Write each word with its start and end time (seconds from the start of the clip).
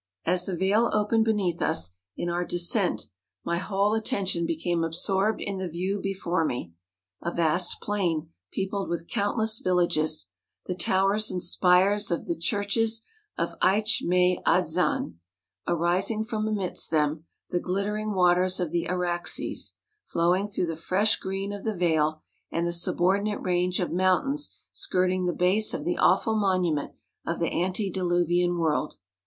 As 0.25 0.47
the 0.47 0.57
vale 0.57 0.89
opened 0.93 1.25
beneath 1.25 1.61
us 1.61 1.91
in 2.17 2.27
our 2.27 2.43
descent 2.43 3.05
my 3.45 3.59
whole 3.59 3.93
attention 3.93 4.47
became 4.47 4.83
absorbed 4.83 5.39
in 5.39 5.59
the 5.59 5.67
\dew 5.69 6.01
before 6.01 6.43
me. 6.43 6.73
A 7.21 7.31
vast 7.31 7.79
plain, 7.83 8.33
peopled 8.51 8.89
with 8.89 9.07
countless 9.07 9.59
villages, 9.59 10.29
the 10.65 10.73
towers 10.73 11.29
and 11.29 11.39
spires 11.43 12.09
of 12.09 12.25
the 12.25 12.35
churches 12.35 13.03
of 13.37 13.53
Eitch 13.61 14.01
mai 14.01 14.39
adzan, 14.51 15.17
arising 15.67 16.23
from 16.23 16.47
amidst 16.47 16.89
them, 16.89 17.25
the 17.51 17.59
glittering 17.59 18.15
waters 18.15 18.59
of 18.59 18.71
the 18.71 18.89
Araxes, 18.89 19.75
flowing 20.05 20.47
through 20.47 20.65
the 20.65 20.75
fresh 20.75 21.17
green 21.17 21.53
of 21.53 21.63
the 21.63 21.77
vale; 21.77 22.23
and 22.49 22.65
the 22.65 22.73
subordinate 22.73 23.39
range 23.43 23.79
of 23.79 23.91
mountains 23.91 24.57
skirting 24.71 25.27
the 25.27 25.31
base 25.31 25.75
of 25.75 25.83
the 25.85 25.99
awful 25.99 26.33
monument 26.33 26.91
of 27.23 27.37
the 27.37 27.51
antediluvian 27.51 28.57
world. 28.57 28.95